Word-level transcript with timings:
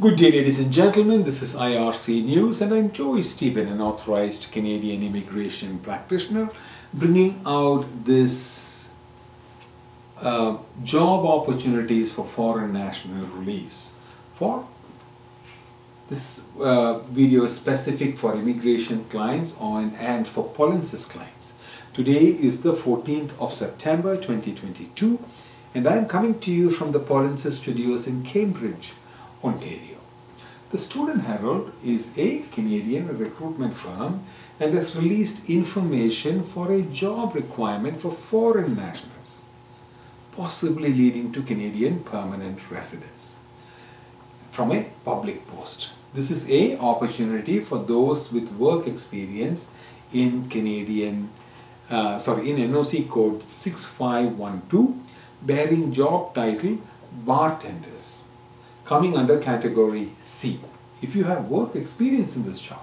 Good 0.00 0.16
day, 0.16 0.32
ladies 0.32 0.58
and 0.58 0.72
gentlemen. 0.72 1.22
This 1.22 1.40
is 1.40 1.54
IRC 1.54 2.24
News, 2.24 2.60
and 2.60 2.74
I'm 2.74 2.90
Joey 2.90 3.22
Stephen, 3.22 3.68
an 3.68 3.80
authorized 3.80 4.50
Canadian 4.50 5.04
immigration 5.04 5.78
practitioner, 5.78 6.50
bringing 6.92 7.40
out 7.46 7.86
this 8.04 8.92
uh, 10.20 10.58
job 10.82 11.24
opportunities 11.24 12.12
for 12.12 12.24
foreign 12.24 12.72
national 12.72 13.24
release. 13.26 13.94
For 14.32 14.66
this 16.08 16.48
uh, 16.60 16.98
video 16.98 17.44
is 17.44 17.54
specific 17.56 18.18
for 18.18 18.34
immigration 18.34 19.04
clients 19.04 19.56
on 19.60 19.94
and 20.00 20.26
for 20.26 20.52
Polensis 20.52 21.08
clients. 21.08 21.54
Today 21.92 22.24
is 22.24 22.62
the 22.62 22.72
14th 22.72 23.40
of 23.40 23.52
September 23.52 24.16
2022, 24.16 25.20
and 25.72 25.86
I'm 25.86 26.06
coming 26.08 26.40
to 26.40 26.50
you 26.50 26.68
from 26.68 26.90
the 26.90 26.98
Polensis 26.98 27.60
studios 27.60 28.08
in 28.08 28.24
Cambridge. 28.24 28.94
Ontario. 29.44 29.98
The 30.70 30.78
Student 30.78 31.22
Herald 31.22 31.72
is 31.84 32.18
a 32.18 32.42
Canadian 32.50 33.16
recruitment 33.16 33.74
firm 33.74 34.24
and 34.58 34.74
has 34.74 34.96
released 34.96 35.48
information 35.48 36.42
for 36.42 36.72
a 36.72 36.82
job 36.82 37.34
requirement 37.34 38.00
for 38.00 38.10
foreign 38.10 38.74
nationals, 38.74 39.42
possibly 40.32 40.92
leading 40.92 41.30
to 41.32 41.42
Canadian 41.42 42.00
permanent 42.00 42.58
residence 42.70 43.38
from 44.50 44.72
a 44.72 44.86
public 45.04 45.46
post. 45.46 45.90
This 46.12 46.30
is 46.30 46.50
a 46.50 46.78
opportunity 46.78 47.60
for 47.60 47.78
those 47.78 48.32
with 48.32 48.50
work 48.52 48.86
experience 48.86 49.70
in 50.12 50.48
Canadian, 50.48 51.30
uh, 51.90 52.18
sorry, 52.18 52.50
in 52.50 52.56
NOC 52.72 53.08
code 53.08 53.42
6512 53.52 54.94
bearing 55.42 55.92
job 55.92 56.34
title 56.34 56.78
bartenders 57.12 58.23
coming 58.84 59.16
under 59.16 59.38
category 59.38 60.10
C. 60.18 60.60
If 61.02 61.14
you 61.16 61.24
have 61.24 61.48
work 61.48 61.74
experience 61.74 62.36
in 62.36 62.44
this 62.44 62.60
job, 62.60 62.80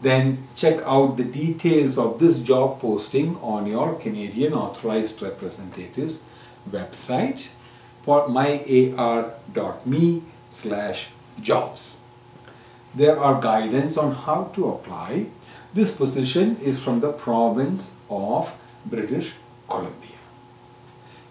then 0.00 0.46
check 0.54 0.80
out 0.84 1.16
the 1.16 1.24
details 1.24 1.96
of 1.98 2.18
this 2.18 2.40
job 2.40 2.80
posting 2.80 3.36
on 3.36 3.66
your 3.66 3.94
Canadian 3.94 4.52
Authorized 4.52 5.22
Representatives 5.22 6.24
website 6.70 7.50
for 8.02 8.28
myar.me 8.28 10.22
slash 10.50 11.08
jobs. 11.40 11.98
There 12.94 13.18
are 13.18 13.40
guidance 13.40 13.96
on 13.96 14.14
how 14.14 14.50
to 14.54 14.68
apply. 14.68 15.26
This 15.72 15.96
position 15.96 16.56
is 16.58 16.78
from 16.78 17.00
the 17.00 17.12
province 17.12 17.96
of 18.10 18.56
British 18.84 19.32
Columbia. 19.68 20.18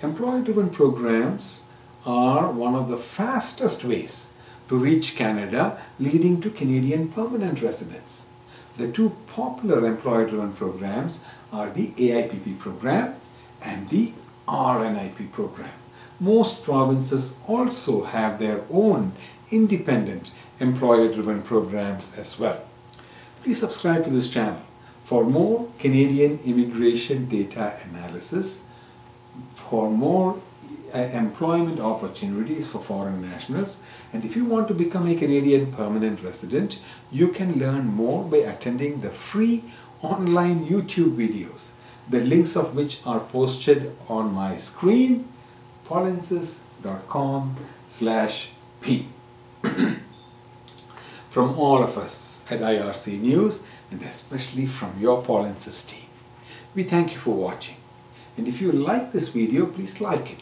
Employee-driven 0.00 0.70
programs 0.70 1.64
are 2.06 2.50
one 2.50 2.74
of 2.74 2.88
the 2.88 2.96
fastest 2.96 3.84
ways 3.84 4.32
to 4.68 4.76
reach 4.78 5.16
Canada, 5.16 5.82
leading 5.98 6.40
to 6.40 6.50
Canadian 6.50 7.08
permanent 7.08 7.60
residence. 7.60 8.28
The 8.76 8.90
two 8.90 9.16
popular 9.26 9.84
employer-driven 9.84 10.52
programs 10.52 11.26
are 11.52 11.70
the 11.70 11.88
AIPP 11.88 12.58
program 12.58 13.16
and 13.60 13.88
the 13.88 14.12
RNIP 14.46 15.32
program. 15.32 15.72
Most 16.18 16.62
provinces 16.64 17.38
also 17.46 18.04
have 18.04 18.38
their 18.38 18.62
own 18.70 19.12
independent 19.50 20.32
employer-driven 20.60 21.42
programs 21.42 22.16
as 22.16 22.38
well. 22.38 22.62
Please 23.42 23.58
subscribe 23.58 24.04
to 24.04 24.10
this 24.10 24.28
channel 24.28 24.60
for 25.02 25.24
more 25.24 25.68
Canadian 25.78 26.38
immigration 26.44 27.26
data 27.26 27.74
analysis, 27.90 28.66
for 29.54 29.90
more 29.90 30.40
employment 30.94 31.80
opportunities 31.80 32.66
for 32.70 32.80
foreign 32.80 33.22
nationals. 33.22 33.84
And 34.12 34.24
if 34.24 34.36
you 34.36 34.44
want 34.44 34.68
to 34.68 34.74
become 34.74 35.06
a 35.08 35.14
Canadian 35.14 35.72
permanent 35.72 36.22
resident 36.22 36.80
you 37.10 37.28
can 37.28 37.58
learn 37.58 37.86
more 37.86 38.24
by 38.24 38.38
attending 38.38 39.00
the 39.00 39.10
free 39.10 39.64
online 40.02 40.66
YouTube 40.66 41.16
videos 41.16 41.72
the 42.08 42.20
links 42.20 42.56
of 42.56 42.74
which 42.74 43.00
are 43.06 43.20
posted 43.20 43.96
on 44.08 44.32
my 44.32 44.56
screen 44.56 45.28
polensis.com 45.86 47.56
slash 47.86 48.50
p. 48.80 49.06
From 51.30 51.56
all 51.56 51.82
of 51.82 51.96
us 51.96 52.42
at 52.50 52.60
IRC 52.60 53.20
News 53.20 53.64
and 53.92 54.02
especially 54.02 54.66
from 54.66 54.92
your 55.00 55.22
Polensis 55.22 55.88
team 55.88 56.08
we 56.74 56.82
thank 56.84 57.12
you 57.12 57.18
for 57.18 57.34
watching. 57.34 57.76
And 58.36 58.46
if 58.48 58.60
you 58.60 58.72
like 58.72 59.12
this 59.12 59.28
video 59.28 59.66
please 59.66 60.00
like 60.00 60.32
it 60.32 60.40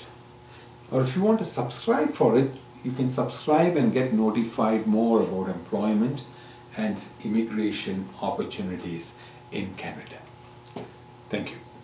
or 0.91 1.03
if 1.03 1.17
you 1.17 1.23
want 1.23 1.39
to 1.39 1.45
subscribe 1.45 2.11
for 2.11 2.39
it 2.39 2.51
you 2.85 2.93
can 2.93 3.09
subscribe 3.11 3.77
and 3.77 3.93
get 3.93 4.13
notified 4.13 4.87
more 4.87 5.23
about 5.23 5.49
employment 5.49 6.25
and 6.77 7.03
immigration 7.25 8.09
opportunities 8.23 9.19
in 9.51 9.75
Canada. 9.75 10.19
Thank 11.29 11.51
you. 11.51 11.68